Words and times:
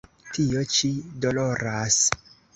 Tio 0.37 0.63
ĉi 0.77 0.89
doloras! 1.27 2.01